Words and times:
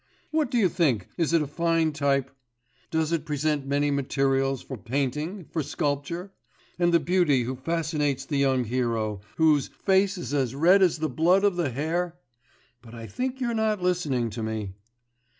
What 0.31 0.49
do 0.49 0.57
you 0.57 0.67
think, 0.67 1.09
is 1.15 1.31
it 1.31 1.43
a 1.43 1.47
fine 1.47 1.91
type? 1.91 2.31
Does 2.89 3.11
it 3.11 3.23
present 3.23 3.67
many 3.67 3.91
materials 3.91 4.63
for 4.63 4.75
painting, 4.75 5.45
for 5.51 5.61
sculpture? 5.61 6.31
And 6.79 6.91
the 6.91 6.99
beauty 6.99 7.43
who 7.43 7.55
fascinates 7.55 8.25
the 8.25 8.37
young 8.39 8.63
hero, 8.63 9.21
whose 9.37 9.67
"face 9.67 10.17
is 10.17 10.33
as 10.33 10.55
red 10.55 10.81
as 10.81 10.97
the 10.97 11.07
blood 11.07 11.43
of 11.43 11.55
the 11.55 11.69
hare"?... 11.69 12.17
But 12.81 12.95
I 12.95 13.05
think 13.05 13.39
you're 13.39 13.53
not 13.53 13.83
listening 13.83 14.31
to 14.31 14.41
me? 14.41 14.73